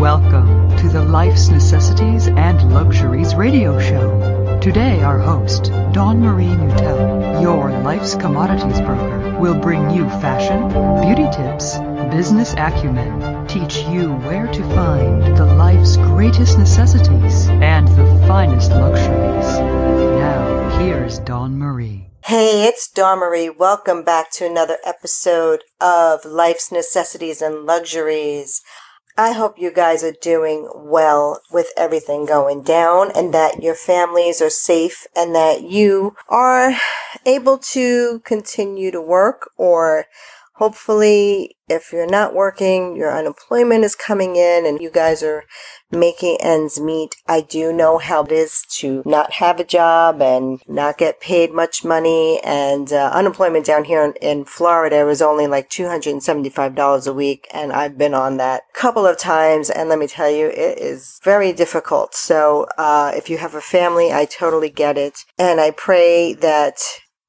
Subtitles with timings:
[0.00, 4.58] Welcome to the Life's Necessities and Luxuries radio show.
[4.58, 10.68] Today, our host, Dawn Marie Mutel, your life's commodities broker, will bring you fashion,
[11.02, 11.76] beauty tips,
[12.16, 19.58] business acumen, teach you where to find the life's greatest necessities and the finest luxuries.
[19.58, 22.08] Now, here's Dawn Marie.
[22.24, 23.50] Hey, it's Dawn Marie.
[23.50, 28.62] Welcome back to another episode of Life's Necessities and Luxuries.
[29.20, 34.40] I hope you guys are doing well with everything going down and that your families
[34.40, 36.72] are safe and that you are
[37.26, 40.06] able to continue to work or
[40.60, 45.44] hopefully if you're not working, your unemployment is coming in and you guys are
[45.90, 47.16] making ends meet.
[47.26, 51.50] I do know how it is to not have a job and not get paid
[51.50, 52.40] much money.
[52.44, 57.48] And uh, unemployment down here in, in Florida was only like $275 a week.
[57.54, 59.70] And I've been on that a couple of times.
[59.70, 62.14] And let me tell you, it is very difficult.
[62.14, 65.24] So uh, if you have a family, I totally get it.
[65.38, 66.74] And I pray that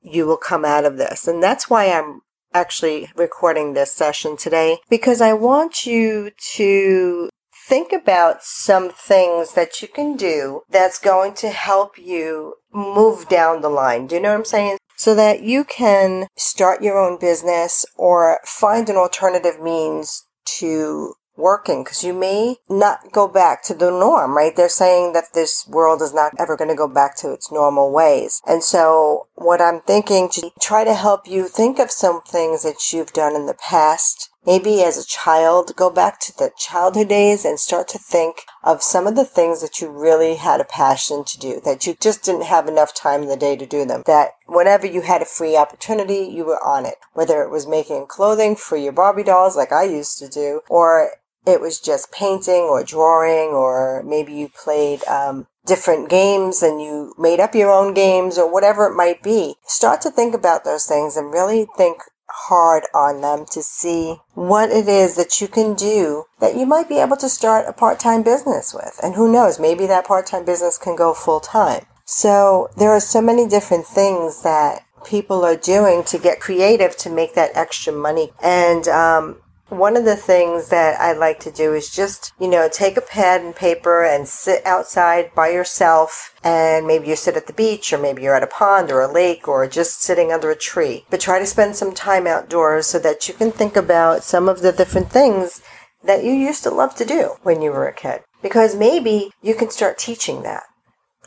[0.02, 1.30] you will come out of this.
[1.30, 2.22] And that's why I'm
[2.54, 7.30] actually recording this session today because I want you to
[7.68, 13.62] think about some things that you can do that's going to help you move down
[13.62, 14.08] the line.
[14.08, 14.78] Do you know what I'm saying?
[14.96, 20.26] So that you can start your own business or find an alternative means
[20.60, 24.56] to working because you may not go back to the norm, right?
[24.56, 27.92] They're saying that this world is not ever going to go back to its normal
[27.92, 28.42] ways.
[28.48, 32.94] And so what I'm thinking to try to help you think of some things that
[32.94, 37.46] you've done in the past Maybe as a child, go back to the childhood days
[37.46, 41.24] and start to think of some of the things that you really had a passion
[41.26, 44.02] to do, that you just didn't have enough time in the day to do them.
[44.08, 46.96] That whenever you had a free opportunity, you were on it.
[47.14, 51.12] Whether it was making clothing for your Barbie dolls like I used to do, or
[51.46, 57.14] it was just painting or drawing, or maybe you played um, different games and you
[57.18, 59.56] made up your own games or whatever it might be.
[59.66, 61.98] Start to think about those things and really think
[62.34, 66.88] hard on them to see what it is that you can do that you might
[66.88, 69.00] be able to start a part-time business with.
[69.04, 71.86] And who knows, maybe that part-time business can go full-time.
[72.06, 77.10] So there are so many different things that people are doing to get creative to
[77.10, 78.32] make that extra money.
[78.42, 82.68] And um, one of the things that I like to do is just, you know,
[82.70, 86.36] take a pad and paper and sit outside by yourself.
[86.44, 89.12] And maybe you sit at the beach, or maybe you're at a pond or a
[89.12, 91.06] lake, or just sitting under a tree.
[91.10, 94.62] But try to spend some time outdoors so that you can think about some of
[94.62, 95.62] the different things
[96.04, 98.22] that you used to love to do when you were a kid.
[98.42, 100.64] Because maybe you can start teaching that.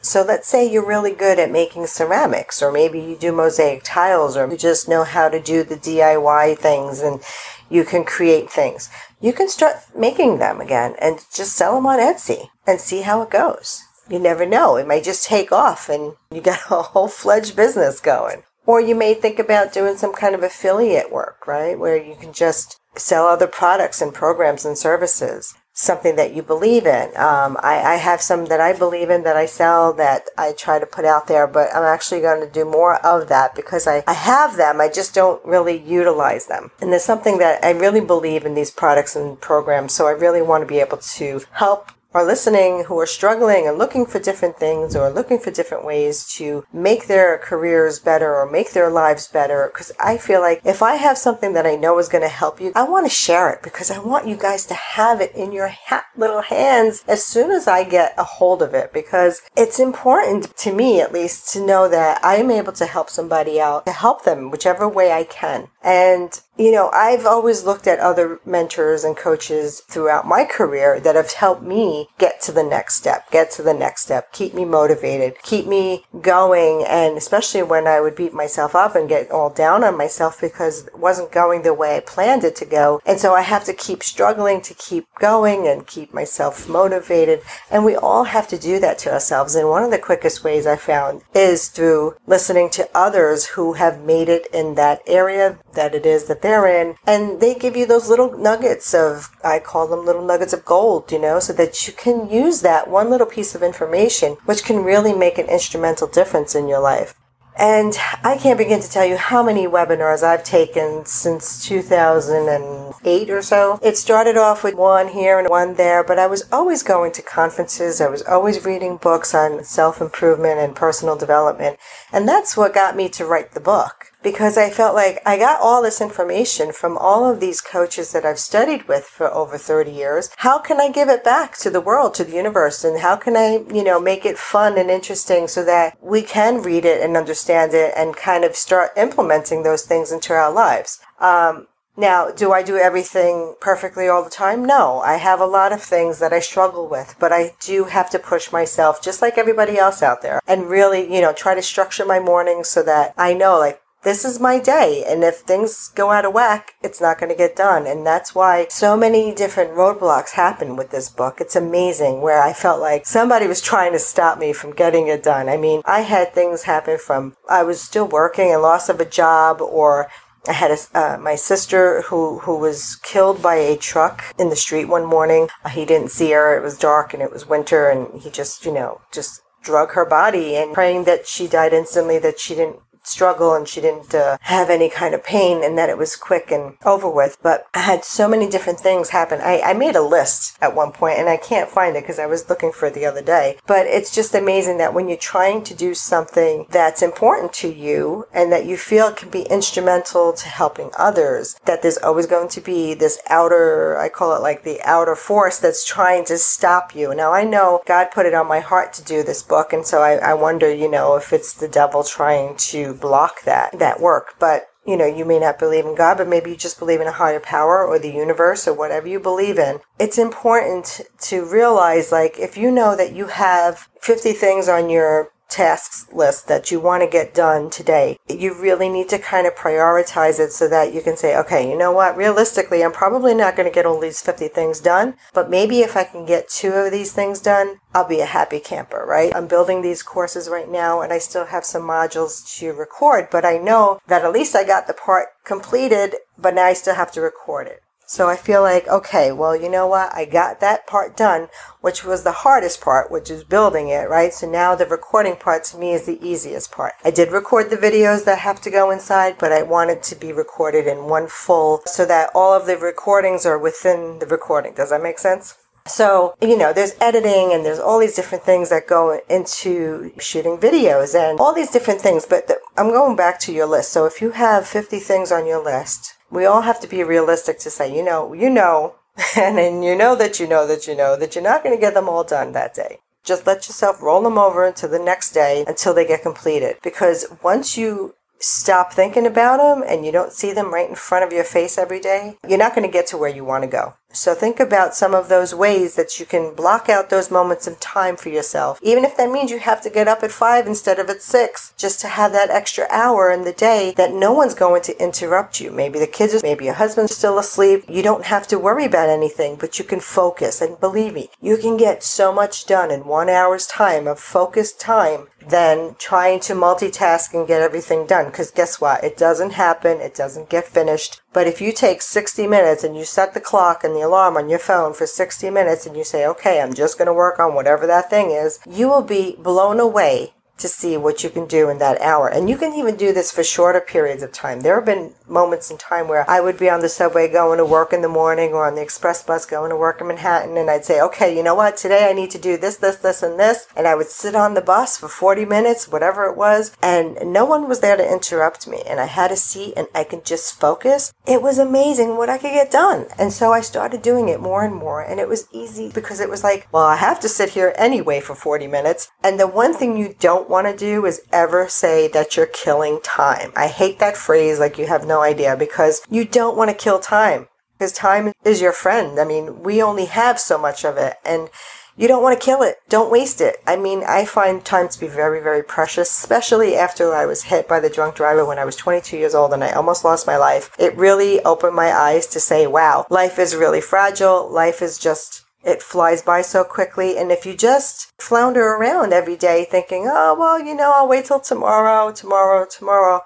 [0.04, 4.36] So let's say you're really good at making ceramics, or maybe you do mosaic tiles,
[4.36, 7.22] or you just know how to do the DIY things and
[7.70, 8.90] you can create things.
[9.22, 13.22] You can start making them again and just sell them on Etsy and see how
[13.22, 13.82] it goes.
[14.10, 14.76] You never know.
[14.76, 18.42] It may just take off and you got a whole fledged business going.
[18.66, 21.78] Or you may think about doing some kind of affiliate work, right?
[21.78, 26.86] Where you can just sell other products and programs and services something that you believe
[26.86, 27.08] in.
[27.16, 30.78] Um, I, I, have some that I believe in that I sell that I try
[30.78, 34.04] to put out there, but I'm actually going to do more of that because I,
[34.06, 34.80] I have them.
[34.80, 36.70] I just don't really utilize them.
[36.80, 39.92] And there's something that I really believe in these products and programs.
[39.92, 43.76] So I really want to be able to help are listening who are struggling and
[43.76, 48.50] looking for different things or looking for different ways to make their careers better or
[48.50, 49.68] make their lives better.
[49.72, 52.60] Because I feel like if I have something that I know is going to help
[52.60, 55.52] you, I want to share it because I want you guys to have it in
[55.52, 59.80] your ha- little hands as soon as I get a hold of it because it's
[59.80, 63.86] important to me at least to know that I am able to help somebody out,
[63.86, 65.68] to help them whichever way I can.
[65.82, 71.16] And you know, I've always looked at other mentors and coaches throughout my career that
[71.16, 74.64] have helped me get to the next step, get to the next step, keep me
[74.64, 76.84] motivated, keep me going.
[76.86, 80.86] And especially when I would beat myself up and get all down on myself because
[80.86, 83.00] it wasn't going the way I planned it to go.
[83.04, 87.40] And so I have to keep struggling to keep going and keep myself motivated.
[87.70, 89.56] And we all have to do that to ourselves.
[89.56, 94.04] And one of the quickest ways I found is through listening to others who have
[94.04, 96.96] made it in that area that it is that they're in.
[97.06, 101.10] And they give you those little nuggets of, I call them little nuggets of gold,
[101.10, 104.84] you know, so that you can use that one little piece of information, which can
[104.84, 107.14] really make an instrumental difference in your life.
[107.56, 113.42] And I can't begin to tell you how many webinars I've taken since 2008 or
[113.42, 113.78] so.
[113.80, 117.22] It started off with one here and one there, but I was always going to
[117.22, 118.00] conferences.
[118.00, 121.78] I was always reading books on self improvement and personal development.
[122.12, 125.60] And that's what got me to write the book because I felt like I got
[125.60, 129.92] all this information from all of these coaches that I've studied with for over 30
[129.92, 130.30] years.
[130.38, 132.82] How can I give it back to the world, to the universe?
[132.82, 136.62] And how can I, you know, make it fun and interesting so that we can
[136.62, 141.00] read it and understand it and kind of start implementing those things into our lives?
[141.20, 144.64] Um, now, do I do everything perfectly all the time?
[144.64, 144.98] No.
[145.00, 148.18] I have a lot of things that I struggle with, but I do have to
[148.18, 152.04] push myself just like everybody else out there and really, you know, try to structure
[152.04, 155.04] my mornings so that I know like this is my day.
[155.06, 157.86] And if things go out of whack, it's not going to get done.
[157.86, 161.40] And that's why so many different roadblocks happen with this book.
[161.40, 165.22] It's amazing where I felt like somebody was trying to stop me from getting it
[165.22, 165.48] done.
[165.48, 169.04] I mean, I had things happen from I was still working and loss of a
[169.04, 170.08] job or
[170.46, 174.56] I had a, uh, my sister who who was killed by a truck in the
[174.56, 175.48] street one morning.
[175.70, 176.54] He didn't see her.
[176.54, 180.04] It was dark and it was winter, and he just you know just drug her
[180.04, 182.18] body and praying that she died instantly.
[182.18, 185.88] That she didn't struggle and she didn't uh, have any kind of pain and that
[185.88, 187.38] it was quick and over with.
[187.42, 189.40] But I had so many different things happen.
[189.40, 192.26] I, I made a list at one point and I can't find it because I
[192.26, 193.58] was looking for it the other day.
[193.66, 198.26] But it's just amazing that when you're trying to do something that's important to you
[198.32, 202.60] and that you feel can be instrumental to helping others, that there's always going to
[202.60, 207.14] be this outer, I call it like the outer force that's trying to stop you.
[207.14, 210.02] Now I know God put it on my heart to do this book and so
[210.02, 214.34] I, I wonder, you know, if it's the devil trying to block that, that work.
[214.38, 217.06] But you know, you may not believe in God, but maybe you just believe in
[217.06, 219.80] a higher power or the universe or whatever you believe in.
[219.98, 225.32] It's important to realize, like, if you know that you have 50 things on your
[225.54, 229.54] tasks list that you want to get done today, you really need to kind of
[229.54, 232.16] prioritize it so that you can say, okay, you know what?
[232.16, 235.96] Realistically, I'm probably not going to get all these 50 things done, but maybe if
[235.96, 239.34] I can get two of these things done, I'll be a happy camper, right?
[239.34, 243.44] I'm building these courses right now and I still have some modules to record, but
[243.44, 247.12] I know that at least I got the part completed, but now I still have
[247.12, 247.83] to record it.
[248.06, 250.14] So I feel like, okay, well, you know what?
[250.14, 251.48] I got that part done,
[251.80, 254.32] which was the hardest part, which is building it, right?
[254.32, 256.94] So now the recording part to me is the easiest part.
[257.04, 260.32] I did record the videos that have to go inside, but I wanted to be
[260.32, 264.74] recorded in one full so that all of the recordings are within the recording.
[264.74, 265.56] Does that make sense?
[265.86, 270.56] So, you know, there's editing and there's all these different things that go into shooting
[270.56, 272.24] videos and all these different things.
[272.24, 273.92] But the, I'm going back to your list.
[273.92, 277.58] So if you have 50 things on your list, we all have to be realistic
[277.60, 278.94] to say, you know, you know,
[279.36, 281.80] and then you know that you know that you know that you're not going to
[281.80, 282.98] get them all done that day.
[283.22, 286.76] Just let yourself roll them over into the next day until they get completed.
[286.82, 291.24] Because once you stop thinking about them and you don't see them right in front
[291.24, 293.68] of your face every day, you're not going to get to where you want to
[293.68, 293.94] go.
[294.14, 297.80] So think about some of those ways that you can block out those moments of
[297.80, 298.78] time for yourself.
[298.82, 301.74] Even if that means you have to get up at five instead of at six,
[301.76, 305.60] just to have that extra hour in the day that no one's going to interrupt
[305.60, 305.70] you.
[305.70, 307.84] Maybe the kids, maybe your husband's still asleep.
[307.88, 310.60] You don't have to worry about anything, but you can focus.
[310.60, 314.80] And believe me, you can get so much done in one hour's time of focused
[314.80, 318.26] time than trying to multitask and get everything done.
[318.26, 319.04] Because guess what?
[319.04, 320.00] It doesn't happen.
[320.00, 321.20] It doesn't get finished.
[321.34, 324.48] But if you take 60 minutes and you set the clock and the alarm on
[324.48, 327.54] your phone for 60 minutes and you say, okay, I'm just going to work on
[327.54, 331.68] whatever that thing is, you will be blown away to see what you can do
[331.68, 332.28] in that hour.
[332.28, 334.60] And you can even do this for shorter periods of time.
[334.60, 337.64] There have been moments in time where I would be on the subway going to
[337.64, 340.70] work in the morning or on the express bus going to work in Manhattan and
[340.70, 341.76] I'd say, okay, you know what?
[341.76, 343.66] Today I need to do this, this, this, and this.
[343.76, 346.76] And I would sit on the bus for 40 minutes, whatever it was.
[346.82, 348.82] And no one was there to interrupt me.
[348.86, 351.12] And I had a seat and I could just focus.
[351.26, 353.06] It was amazing what I could get done.
[353.18, 355.02] And so I started doing it more and more.
[355.02, 358.20] And it was easy because it was like, well, I have to sit here anyway
[358.20, 359.10] for 40 minutes.
[359.22, 363.00] And the one thing you don't want to do is ever say that you're killing
[363.02, 363.52] time.
[363.56, 366.98] I hate that phrase like you have no idea because you don't want to kill
[366.98, 369.18] time because time is your friend.
[369.18, 371.50] I mean, we only have so much of it and
[371.96, 372.78] you don't want to kill it.
[372.88, 373.56] Don't waste it.
[373.66, 377.68] I mean, I find time to be very, very precious, especially after I was hit
[377.68, 380.36] by the drunk driver when I was 22 years old and I almost lost my
[380.36, 380.70] life.
[380.78, 384.50] It really opened my eyes to say, wow, life is really fragile.
[384.50, 387.16] Life is just it flies by so quickly.
[387.16, 391.26] And if you just flounder around every day thinking, oh, well, you know, I'll wait
[391.26, 393.22] till tomorrow, tomorrow, tomorrow,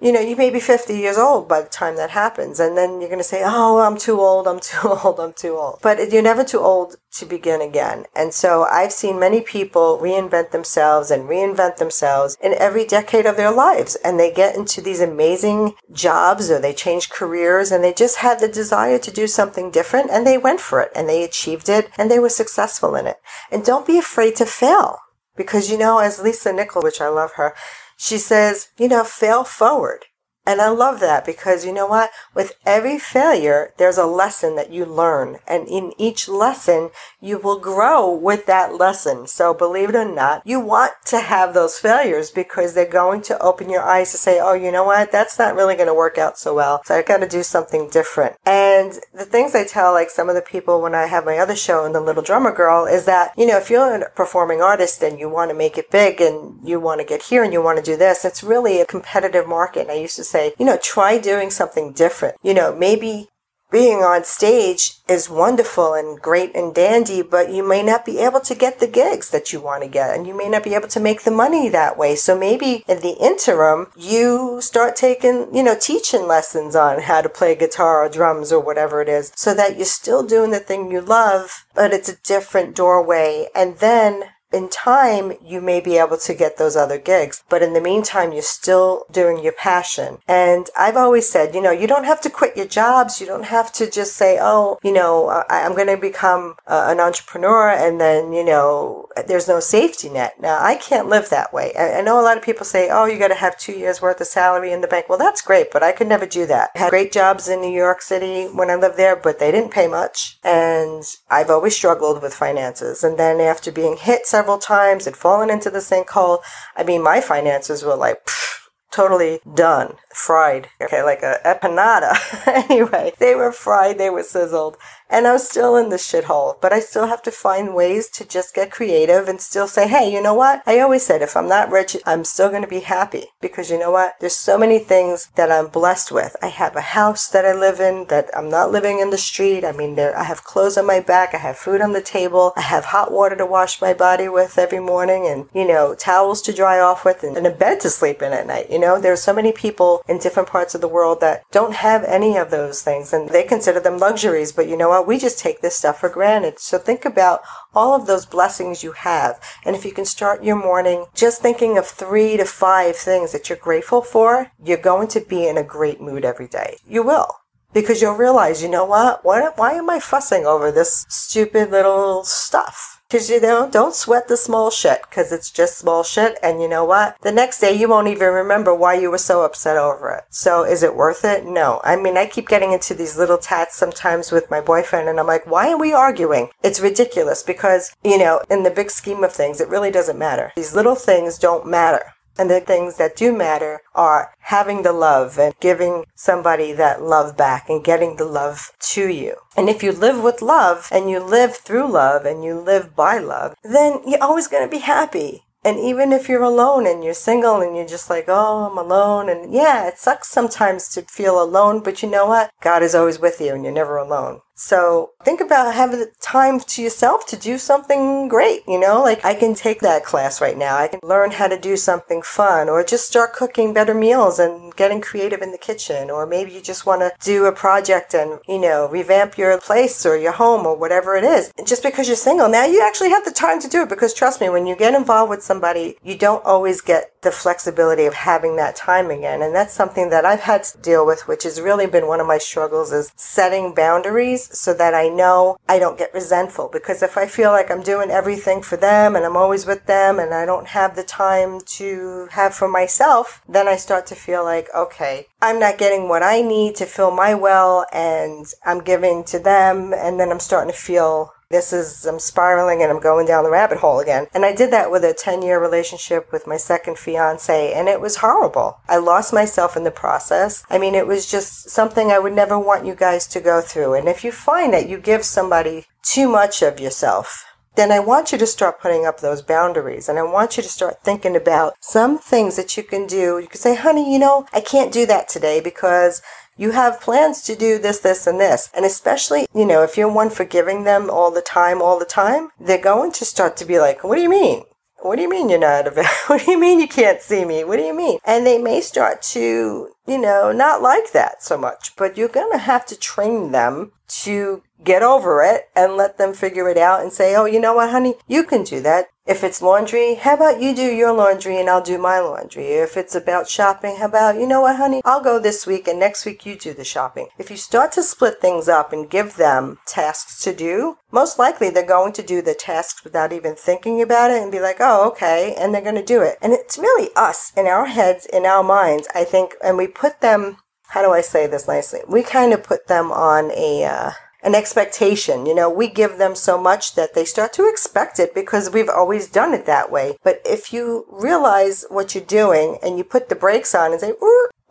[0.00, 2.60] you know, you may be 50 years old by the time that happens.
[2.60, 5.56] And then you're going to say, oh, I'm too old, I'm too old, I'm too
[5.56, 5.80] old.
[5.82, 8.04] But you're never too old to begin again.
[8.14, 13.36] And so I've seen many people reinvent themselves and reinvent themselves in every decade of
[13.36, 13.96] their lives.
[14.04, 18.38] And they get into these amazing jobs or they change careers and they just had
[18.38, 21.90] the desire to do something different and they went for it and they achieved it
[21.98, 23.16] and they were successful in it.
[23.50, 24.98] And don't be afraid to fail.
[25.36, 27.54] Because, you know, as Lisa Nichol, which I love her,
[27.98, 30.06] she says, you know, fail forward.
[30.48, 32.10] And I love that because you know what?
[32.34, 35.36] With every failure, there's a lesson that you learn.
[35.46, 36.88] And in each lesson,
[37.20, 39.26] you will grow with that lesson.
[39.26, 43.38] So believe it or not, you want to have those failures because they're going to
[43.40, 45.12] open your eyes to say, oh, you know what?
[45.12, 46.80] That's not really going to work out so well.
[46.86, 48.36] So I've got to do something different.
[48.46, 51.56] And the things I tell, like some of the people when I have my other
[51.56, 55.02] show in The Little Drummer Girl, is that, you know, if you're a performing artist
[55.02, 57.62] and you want to make it big and you want to get here and you
[57.62, 59.82] want to do this, it's really a competitive market.
[59.82, 62.36] And I used to say, you know, try doing something different.
[62.42, 63.28] You know, maybe
[63.70, 68.40] being on stage is wonderful and great and dandy, but you may not be able
[68.40, 70.88] to get the gigs that you want to get and you may not be able
[70.88, 72.16] to make the money that way.
[72.16, 77.28] So maybe in the interim, you start taking, you know, teaching lessons on how to
[77.28, 80.90] play guitar or drums or whatever it is so that you're still doing the thing
[80.90, 83.48] you love, but it's a different doorway.
[83.54, 87.74] And then in time, you may be able to get those other gigs, but in
[87.74, 90.18] the meantime, you're still doing your passion.
[90.26, 93.20] And I've always said, you know, you don't have to quit your jobs.
[93.20, 96.86] You don't have to just say, oh, you know, I, am going to become uh,
[96.88, 100.40] an entrepreneur and then, you know, there's no safety net.
[100.40, 101.72] Now, I can't live that way.
[101.78, 104.00] I, I know a lot of people say, oh, you got to have two years
[104.00, 105.08] worth of salary in the bank.
[105.08, 106.70] Well, that's great, but I could never do that.
[106.74, 109.72] I had great jobs in New York City when I lived there, but they didn't
[109.72, 110.38] pay much.
[110.42, 113.04] And I've always struggled with finances.
[113.04, 116.38] And then after being hit several times and fallen into the sinkhole.
[116.76, 120.68] I mean, my finances were like, pfft, totally done, fried.
[120.80, 122.12] Okay, like a empanada.
[122.70, 124.76] anyway, they were fried, they were sizzled,
[125.08, 126.60] and I was still in the shithole.
[126.60, 130.12] But I still have to find ways to just get creative and still say, hey,
[130.12, 130.62] you know what?
[130.66, 133.78] I always said if I'm not rich, I'm still going to be happy because you
[133.78, 134.14] know what?
[134.20, 136.36] There's so many things that I'm blessed with.
[136.42, 139.64] I have a house that I live in that I'm not living in the street.
[139.64, 142.52] I mean, there I have clothes on my back, I have food on the table,
[142.56, 146.42] I have hot water to wash my body with every morning, and you know, towels
[146.42, 148.70] to dry off with, and, and a bed to sleep in at night.
[148.70, 152.04] You know, there's so many people in different parts of the world that don't have
[152.04, 154.52] any of those things, and they consider them luxuries.
[154.52, 155.08] But you know what?
[155.08, 156.60] we just take this stuff for granted.
[156.60, 157.40] So think about
[157.74, 159.40] all of those blessings you have.
[159.64, 163.48] And if you can start your morning just thinking of three to five things that
[163.48, 166.76] you're grateful for, you're going to be in a great mood every day.
[166.86, 167.28] You will.
[167.72, 169.24] Because you'll realize, you know what?
[169.24, 172.97] Why, why am I fussing over this stupid little stuff?
[173.08, 176.38] Because, you know, don't sweat the small shit because it's just small shit.
[176.42, 177.16] And you know what?
[177.22, 180.24] The next day you won't even remember why you were so upset over it.
[180.28, 181.46] So is it worth it?
[181.46, 181.80] No.
[181.84, 185.26] I mean, I keep getting into these little tats sometimes with my boyfriend and I'm
[185.26, 186.50] like, why are we arguing?
[186.62, 190.52] It's ridiculous because, you know, in the big scheme of things, it really doesn't matter.
[190.54, 192.12] These little things don't matter.
[192.38, 197.36] And the things that do matter are having the love and giving somebody that love
[197.36, 199.34] back and getting the love to you.
[199.56, 203.18] And if you live with love and you live through love and you live by
[203.18, 205.42] love, then you're always going to be happy.
[205.64, 209.28] And even if you're alone and you're single and you're just like, oh, I'm alone.
[209.28, 212.52] And yeah, it sucks sometimes to feel alone, but you know what?
[212.62, 214.40] God is always with you and you're never alone.
[214.60, 219.00] So think about having the time to yourself to do something great, you know?
[219.00, 220.76] Like I can take that class right now.
[220.76, 224.74] I can learn how to do something fun or just start cooking better meals and
[224.74, 226.10] getting creative in the kitchen.
[226.10, 230.04] Or maybe you just want to do a project and, you know, revamp your place
[230.04, 231.52] or your home or whatever it is.
[231.64, 234.40] Just because you're single now, you actually have the time to do it because trust
[234.40, 238.56] me, when you get involved with somebody, you don't always get the flexibility of having
[238.56, 239.40] that time again.
[239.40, 242.26] And that's something that I've had to deal with, which has really been one of
[242.26, 246.68] my struggles is setting boundaries so that I know I don't get resentful.
[246.72, 250.18] Because if I feel like I'm doing everything for them and I'm always with them
[250.18, 254.44] and I don't have the time to have for myself, then I start to feel
[254.44, 259.24] like, okay, I'm not getting what I need to fill my well and I'm giving
[259.24, 259.92] to them.
[259.92, 263.50] And then I'm starting to feel this is, I'm spiraling and I'm going down the
[263.50, 264.26] rabbit hole again.
[264.34, 268.00] And I did that with a 10 year relationship with my second fiance, and it
[268.00, 268.80] was horrible.
[268.88, 270.62] I lost myself in the process.
[270.68, 273.94] I mean, it was just something I would never want you guys to go through.
[273.94, 278.32] And if you find that you give somebody too much of yourself, then I want
[278.32, 281.74] you to start putting up those boundaries and I want you to start thinking about
[281.80, 283.38] some things that you can do.
[283.38, 286.20] You can say, honey, you know, I can't do that today because
[286.58, 288.68] you have plans to do this, this, and this.
[288.74, 292.50] And especially, you know, if you're one forgiving them all the time, all the time,
[292.60, 294.64] they're going to start to be like, what do you mean?
[295.00, 296.10] What do you mean you're not available?
[296.26, 297.62] What do you mean you can't see me?
[297.62, 298.18] What do you mean?
[298.24, 302.50] And they may start to, you know, not like that so much, but you're going
[302.52, 303.92] to have to train them
[304.24, 307.74] to get over it and let them figure it out and say, oh, you know
[307.74, 309.06] what, honey, you can do that.
[309.26, 312.68] If it's laundry, how about you do your laundry and I'll do my laundry?
[312.68, 315.98] If it's about shopping, how about, you know what, honey, I'll go this week and
[315.98, 317.28] next week you do the shopping.
[317.36, 321.68] If you start to split things up and give them tasks to do, most likely
[321.68, 325.06] they're going to do the tasks without even thinking about it and be like, oh,
[325.08, 326.38] okay, and they're going to do it.
[326.40, 330.22] And it's really us in our heads, in our minds, I think, and we put
[330.22, 330.56] them,
[330.88, 332.00] how do I say this nicely?
[332.08, 334.10] We kind of put them on a, uh,
[334.42, 335.46] an expectation.
[335.46, 338.88] You know, we give them so much that they start to expect it because we've
[338.88, 340.16] always done it that way.
[340.22, 344.12] But if you realize what you're doing and you put the brakes on and say,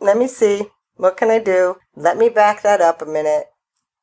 [0.00, 1.76] let me see, what can I do?
[1.94, 3.46] Let me back that up a minute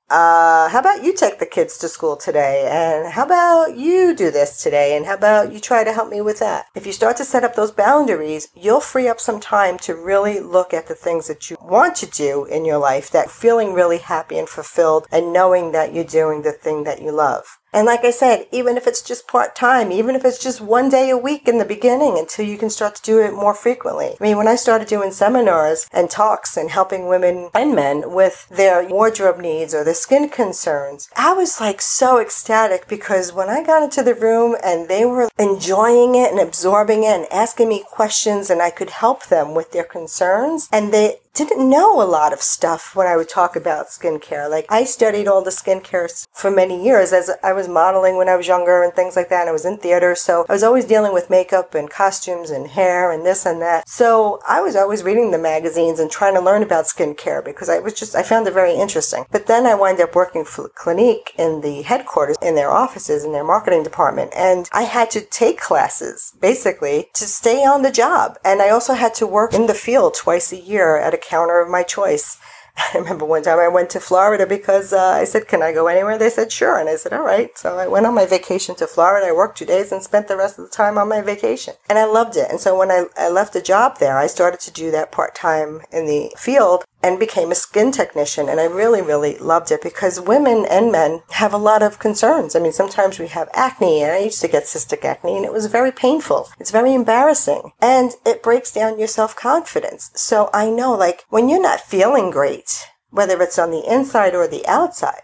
[0.10, 2.68] uh, how about you take the kids to school today?
[2.70, 4.96] And how about you do this today?
[4.96, 6.68] And how about you try to help me with that?
[6.76, 10.40] If you start to set up those boundaries, you'll free up some time to really
[10.40, 13.98] look at the things that you want to do in your life that feeling really
[13.98, 17.58] happy and fulfilled and knowing that you're doing the thing that you love.
[17.76, 20.88] And like I said, even if it's just part time, even if it's just one
[20.88, 24.16] day a week in the beginning until you can start to do it more frequently.
[24.18, 28.48] I mean, when I started doing seminars and talks and helping women and men with
[28.48, 33.62] their wardrobe needs or their skin concerns, I was like so ecstatic because when I
[33.62, 37.84] got into the room and they were enjoying it and absorbing it and asking me
[37.86, 42.34] questions and I could help them with their concerns and they didn't know a lot
[42.34, 44.50] of stuff when I would talk about skincare.
[44.50, 48.36] Like I studied all the skincare for many years as I was modeling when I
[48.36, 49.42] was younger and things like that.
[49.42, 50.16] And I was in theater.
[50.16, 53.88] So I was always dealing with makeup and costumes and hair and this and that.
[53.88, 57.80] So I was always reading the magazines and trying to learn about skincare because I
[57.80, 59.26] was just, I found it very interesting.
[59.32, 63.34] But then I wind up working for Clinique in the headquarters in their offices in
[63.34, 64.32] their marketing department.
[64.36, 68.38] And I had to take classes basically to stay on the job.
[68.46, 71.60] And I also had to work in the field twice a year at a counter
[71.60, 72.38] of my choice.
[72.78, 75.88] I remember one time I went to Florida because uh, I said, Can I go
[75.88, 76.18] anywhere?
[76.18, 76.78] They said, Sure.
[76.78, 77.58] And I said, All right.
[77.58, 79.28] So I went on my vacation to Florida.
[79.28, 81.76] I worked two days and spent the rest of the time on my vacation.
[81.90, 82.50] And I loved it.
[82.50, 85.36] And so when I, I left the job there, I started to do that part
[85.36, 88.50] time in the field and became a skin technician.
[88.50, 92.56] And I really, really loved it because women and men have a lot of concerns.
[92.56, 95.54] I mean, sometimes we have acne, and I used to get cystic acne, and it
[95.54, 96.50] was very painful.
[96.60, 100.10] It's very embarrassing, and it breaks down your self confidence.
[100.16, 104.48] So I know, like, when you're not feeling great, whether it's on the inside or
[104.48, 105.22] the outside,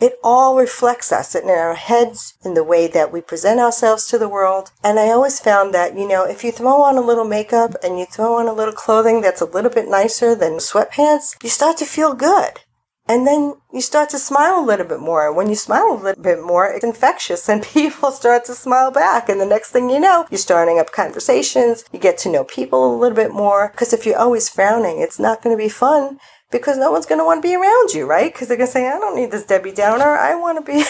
[0.00, 4.18] it all reflects us in our heads, in the way that we present ourselves to
[4.18, 4.70] the world.
[4.82, 7.98] And I always found that, you know, if you throw on a little makeup and
[7.98, 11.76] you throw on a little clothing that's a little bit nicer than sweatpants, you start
[11.78, 12.60] to feel good.
[13.06, 15.26] And then you start to smile a little bit more.
[15.26, 18.90] And when you smile a little bit more, it's infectious and people start to smile
[18.90, 19.28] back.
[19.28, 21.84] And the next thing you know, you're starting up conversations.
[21.92, 23.68] You get to know people a little bit more.
[23.70, 26.18] Because if you're always frowning, it's not going to be fun
[26.54, 28.32] because no one's going to want to be around you, right?
[28.32, 30.16] Because they're going to say, I don't need this Debbie Downer.
[30.16, 30.84] I want to be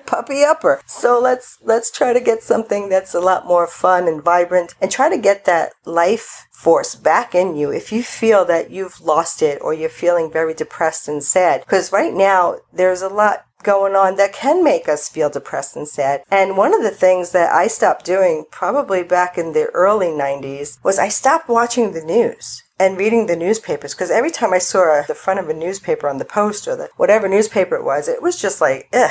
[0.06, 0.82] puppy upper.
[0.86, 4.90] So let's, let's try to get something that's a lot more fun and vibrant and
[4.90, 9.40] try to get that life force back in you if you feel that you've lost
[9.40, 11.60] it or you're feeling very depressed and sad.
[11.60, 15.86] Because right now there's a lot going on that can make us feel depressed and
[15.86, 16.24] sad.
[16.28, 20.82] And one of the things that I stopped doing probably back in the early 90s
[20.82, 25.02] was I stopped watching the news and reading the newspapers because every time I saw
[25.08, 28.22] the front of a newspaper on the post or the whatever newspaper it was, it
[28.22, 29.10] was just like, ugh,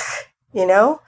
[0.54, 1.02] you know?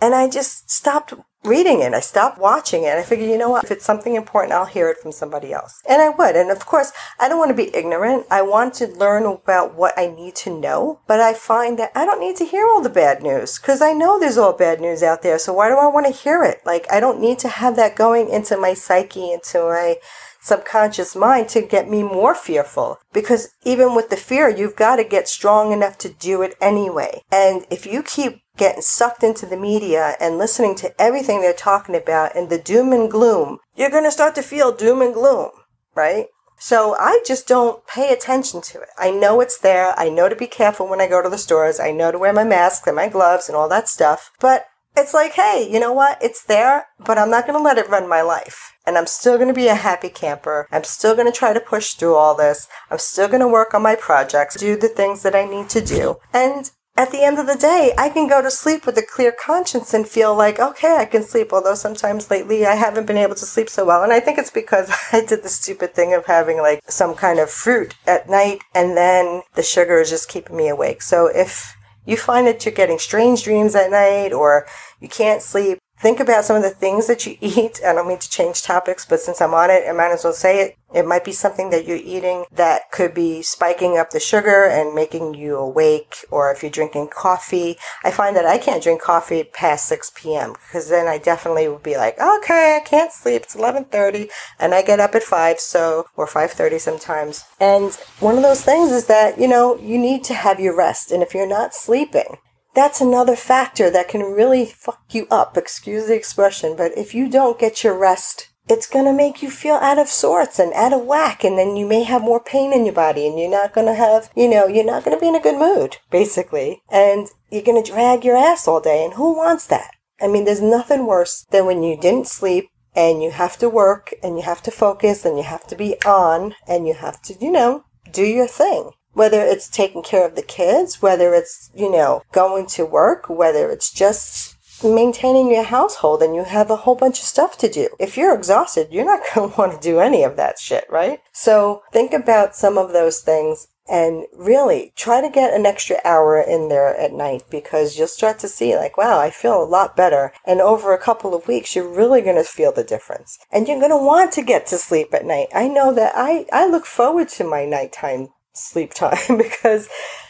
[0.00, 1.94] And I just stopped reading it.
[1.94, 2.96] I stopped watching it.
[2.96, 3.64] I figured, you know what?
[3.64, 5.82] If it's something important, I'll hear it from somebody else.
[5.88, 6.36] And I would.
[6.36, 8.26] And of course, I don't want to be ignorant.
[8.30, 11.00] I want to learn about what I need to know.
[11.06, 13.92] But I find that I don't need to hear all the bad news because I
[13.92, 15.38] know there's all bad news out there.
[15.38, 16.60] So why do I want to hear it?
[16.66, 19.96] Like, I don't need to have that going into my psyche, into my
[20.46, 22.98] subconscious mind to get me more fearful.
[23.12, 27.22] Because even with the fear, you've got to get strong enough to do it anyway.
[27.32, 31.96] And if you keep getting sucked into the media and listening to everything they're talking
[31.96, 35.50] about and the doom and gloom, you're going to start to feel doom and gloom,
[35.94, 36.26] right?
[36.58, 38.88] So I just don't pay attention to it.
[38.96, 39.98] I know it's there.
[39.98, 41.78] I know to be careful when I go to the stores.
[41.78, 44.30] I know to wear my mask and my gloves and all that stuff.
[44.40, 46.18] But it's like, hey, you know what?
[46.22, 48.72] It's there, but I'm not going to let it run my life.
[48.86, 50.68] And I'm still going to be a happy camper.
[50.70, 52.68] I'm still going to try to push through all this.
[52.90, 55.80] I'm still going to work on my projects, do the things that I need to
[55.80, 56.16] do.
[56.32, 59.30] And at the end of the day, I can go to sleep with a clear
[59.30, 61.52] conscience and feel like, okay, I can sleep.
[61.52, 64.02] Although sometimes lately I haven't been able to sleep so well.
[64.02, 67.38] And I think it's because I did the stupid thing of having like some kind
[67.38, 71.02] of fruit at night and then the sugar is just keeping me awake.
[71.02, 71.76] So if
[72.06, 74.66] you find that you're getting strange dreams at night or
[75.00, 77.80] you can't sleep, think about some of the things that you eat.
[77.84, 80.32] I don't mean to change topics, but since I'm on it, I might as well
[80.32, 80.76] say it.
[80.94, 84.94] It might be something that you're eating that could be spiking up the sugar and
[84.94, 87.76] making you awake, or if you're drinking coffee.
[88.04, 90.52] I find that I can't drink coffee past 6 p.m.
[90.52, 93.42] because then I definitely would be like, okay, I can't sleep.
[93.42, 94.30] It's 11:30,
[94.60, 97.44] and I get up at 5, so or 5:30 sometimes.
[97.60, 101.10] And one of those things is that you know you need to have your rest,
[101.10, 102.38] and if you're not sleeping,
[102.76, 105.56] that's another factor that can really fuck you up.
[105.56, 109.50] Excuse the expression, but if you don't get your rest, it's going to make you
[109.50, 111.42] feel out of sorts and out of whack.
[111.42, 113.94] And then you may have more pain in your body and you're not going to
[113.94, 116.82] have, you know, you're not going to be in a good mood, basically.
[116.90, 119.04] And you're going to drag your ass all day.
[119.04, 119.92] And who wants that?
[120.20, 124.14] I mean, there's nothing worse than when you didn't sleep and you have to work
[124.22, 127.34] and you have to focus and you have to be on and you have to,
[127.40, 131.90] you know, do your thing whether it's taking care of the kids, whether it's, you
[131.90, 136.94] know, going to work, whether it's just maintaining your household and you have a whole
[136.94, 137.88] bunch of stuff to do.
[137.98, 141.20] If you're exhausted, you're not going to want to do any of that shit, right?
[141.32, 146.38] So think about some of those things and really try to get an extra hour
[146.38, 149.96] in there at night because you'll start to see like wow i feel a lot
[149.96, 153.68] better and over a couple of weeks you're really going to feel the difference and
[153.68, 156.66] you're going to want to get to sleep at night i know that i i
[156.66, 158.26] look forward to my nighttime
[158.56, 159.88] sleep time because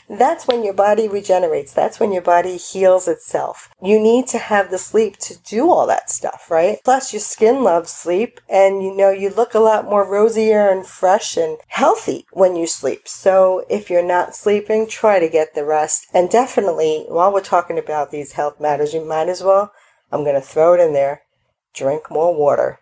[0.08, 1.72] that's when your body regenerates.
[1.72, 3.70] That's when your body heals itself.
[3.82, 6.78] You need to have the sleep to do all that stuff, right?
[6.84, 10.86] Plus your skin loves sleep and you know, you look a lot more rosier and
[10.86, 13.08] fresh and healthy when you sleep.
[13.08, 16.06] So if you're not sleeping, try to get the rest.
[16.14, 19.72] And definitely while we're talking about these health matters, you might as well,
[20.12, 21.22] I'm going to throw it in there,
[21.74, 22.78] drink more water.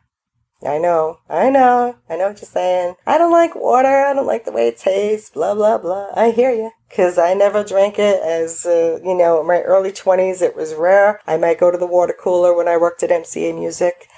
[0.66, 2.94] I know, I know, I know what you're saying.
[3.06, 4.04] I don't like water.
[4.04, 5.30] I don't like the way it tastes.
[5.30, 6.10] Blah blah blah.
[6.14, 6.70] I hear you.
[6.94, 10.42] Cause I never drank it as uh, you know, in my early twenties.
[10.42, 11.20] It was rare.
[11.26, 14.08] I might go to the water cooler when I worked at MCA Music,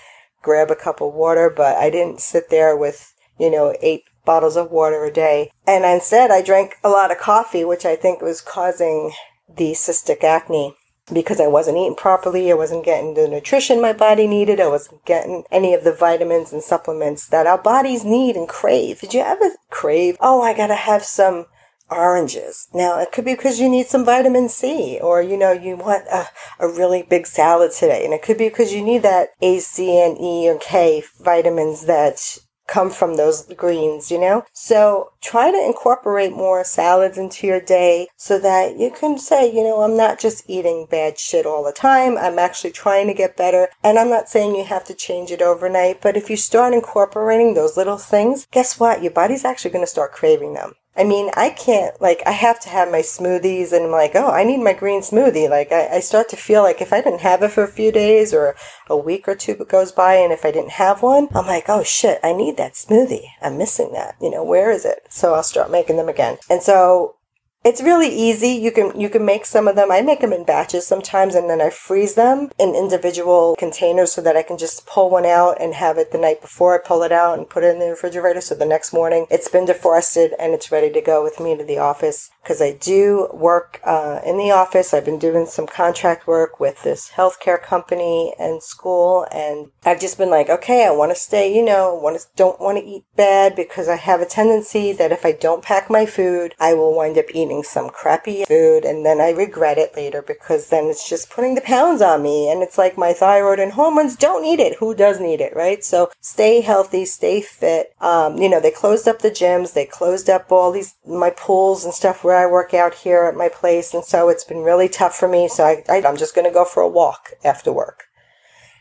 [0.43, 4.57] grab a cup of water, but I didn't sit there with you know eight bottles
[4.57, 5.51] of water a day.
[5.67, 9.13] And instead, I drank a lot of coffee, which I think was causing
[9.49, 10.75] the cystic acne
[11.13, 12.51] because I wasn't eating properly.
[12.51, 14.61] I wasn't getting the nutrition my body needed.
[14.61, 19.01] I wasn't getting any of the vitamins and supplements that our bodies need and crave.
[19.01, 21.47] Did you ever crave, oh, I gotta have some
[21.91, 22.69] oranges.
[22.75, 26.07] Now, it could be because you need some vitamin C or, you know, you want
[26.09, 28.05] a, a really big salad today.
[28.05, 31.87] And it could be because you need that A, C, and E, or K vitamins
[31.87, 34.45] that come from those greens, you know?
[34.53, 39.63] So try to incorporate more salads into your day so that you can say, you
[39.63, 42.17] know, I'm not just eating bad shit all the time.
[42.17, 43.69] I'm actually trying to get better.
[43.83, 47.55] And I'm not saying you have to change it overnight, but if you start incorporating
[47.55, 49.03] those little things, guess what?
[49.03, 50.75] Your body's actually going to start craving them.
[50.97, 54.31] I mean, I can't, like, I have to have my smoothies and I'm like, oh,
[54.31, 55.49] I need my green smoothie.
[55.51, 57.93] Like, I, I start to feel like if I didn't have it for a few
[57.93, 58.57] days or
[58.89, 61.83] a week or two goes by and if I didn't have one, I'm like, oh
[61.83, 63.27] shit, I need that smoothie.
[63.43, 64.17] I'm missing that.
[64.21, 65.01] You know, where is it?
[65.11, 66.39] So I'll start making them again.
[66.49, 67.17] And so
[67.67, 68.51] it's really easy.
[68.51, 69.91] You can you can make some of them.
[69.91, 74.23] I make them in batches sometimes and then I freeze them in individual containers so
[74.23, 77.03] that I can just pull one out and have it the night before I pull
[77.03, 80.31] it out and put it in the refrigerator so the next morning it's been defrosted
[80.39, 84.21] and it's ready to go with me to the office because I do work uh,
[84.25, 84.95] in the office.
[84.95, 90.19] I've been doing some contract work with this healthcare company and school and I've just
[90.19, 93.03] been like, okay, I want to stay, you know, want to don't want to eat
[93.17, 96.95] bad because I have a tendency that if I don't pack my food, I will
[96.95, 100.85] wind up eating eating some crappy food and then I regret it later because then
[100.85, 104.43] it's just putting the pounds on me and it's like my thyroid and hormones don't
[104.43, 104.77] need it.
[104.79, 105.83] Who does need it, right?
[105.85, 107.95] So stay healthy, stay fit.
[108.01, 111.85] Um, you know, they closed up the gyms, they closed up all these, my pools
[111.85, 113.95] and stuff where I work out here at my place.
[113.95, 115.49] And so it's been really tough for me.
[115.49, 118.05] So I, I I'm just going to go for a walk after work.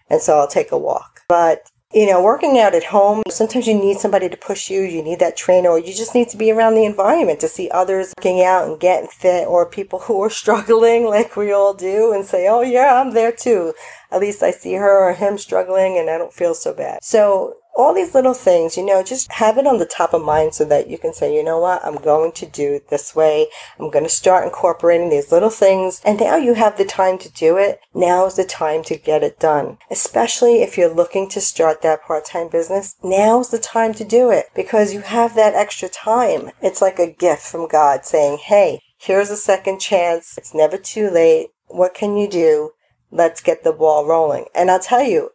[0.09, 1.21] And so I'll take a walk.
[1.27, 5.01] But you know, working out at home, sometimes you need somebody to push you, you
[5.01, 8.13] need that trainer, or you just need to be around the environment to see others
[8.17, 12.25] working out and getting fit, or people who are struggling like we all do and
[12.25, 13.73] say, oh yeah, I'm there too.
[14.11, 16.99] At least I see her or him struggling and I don't feel so bad.
[17.01, 20.53] So all these little things, you know, just have it on the top of mind
[20.53, 23.47] so that you can say, you know what, I'm going to do it this way.
[23.77, 26.01] I'm going to start incorporating these little things.
[26.05, 27.79] And now you have the time to do it.
[27.93, 29.77] Now is the time to get it done.
[29.91, 32.95] Especially if you're looking to start that part-time business.
[33.03, 36.51] Now's the time to do it because you have that extra time.
[36.61, 40.37] It's like a gift from God saying, hey, here's a second chance.
[40.37, 41.49] It's never too late.
[41.67, 42.71] What can you do?
[43.11, 44.45] Let's get the ball rolling.
[44.55, 45.31] And I'll tell you,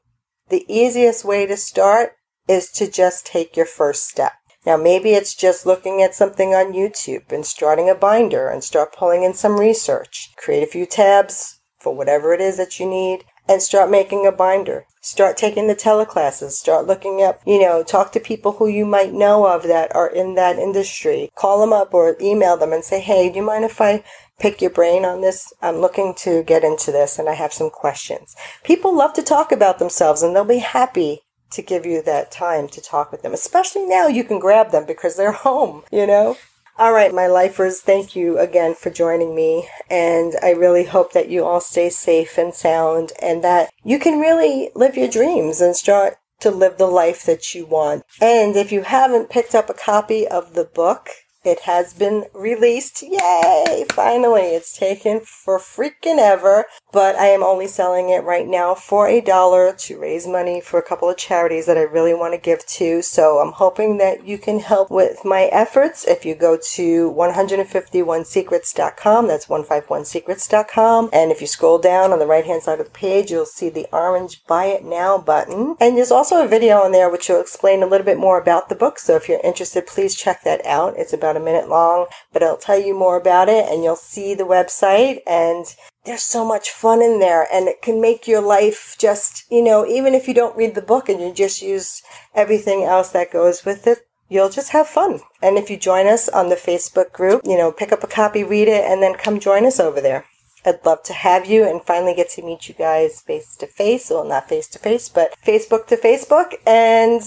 [0.48, 2.14] the easiest way to start
[2.50, 4.32] is to just take your first step.
[4.66, 8.92] Now, maybe it's just looking at something on YouTube and starting a binder and start
[8.92, 10.32] pulling in some research.
[10.36, 14.32] Create a few tabs for whatever it is that you need and start making a
[14.32, 14.84] binder.
[15.00, 16.50] Start taking the teleclasses.
[16.50, 20.10] Start looking up, you know, talk to people who you might know of that are
[20.10, 21.30] in that industry.
[21.36, 24.04] Call them up or email them and say, hey, do you mind if I
[24.38, 25.52] pick your brain on this?
[25.62, 28.36] I'm looking to get into this and I have some questions.
[28.62, 32.68] People love to talk about themselves and they'll be happy to give you that time
[32.68, 33.32] to talk with them.
[33.32, 36.36] Especially now you can grab them because they're home, you know?
[36.78, 39.68] All right, my lifers, thank you again for joining me.
[39.90, 44.18] And I really hope that you all stay safe and sound and that you can
[44.18, 48.04] really live your dreams and start to live the life that you want.
[48.20, 51.08] And if you haven't picked up a copy of the book,
[51.44, 53.02] it has been released.
[53.02, 53.86] Yay!
[53.90, 59.08] Finally, it's taken for freaking ever, but I am only selling it right now for
[59.08, 62.40] a dollar to raise money for a couple of charities that I really want to
[62.40, 63.00] give to.
[63.02, 69.26] So I'm hoping that you can help with my efforts if you go to 151secrets.com.
[69.26, 71.08] That's 151secrets.com.
[71.12, 73.70] And if you scroll down on the right hand side of the page, you'll see
[73.70, 75.76] the orange buy it now button.
[75.80, 78.68] And there's also a video on there which will explain a little bit more about
[78.68, 78.98] the book.
[78.98, 80.94] So if you're interested, please check that out.
[80.96, 83.96] It's about about a minute long, but I'll tell you more about it and you'll
[83.96, 85.64] see the website and
[86.04, 89.86] there's so much fun in there and it can make your life just, you know,
[89.86, 92.02] even if you don't read the book and you just use
[92.34, 95.20] everything else that goes with it, you'll just have fun.
[95.42, 98.42] And if you join us on the Facebook group, you know, pick up a copy,
[98.42, 100.24] read it, and then come join us over there.
[100.64, 104.10] I'd love to have you and finally get to meet you guys face to face.
[104.10, 106.54] Well, not face to face, but Facebook to Facebook.
[106.66, 107.22] And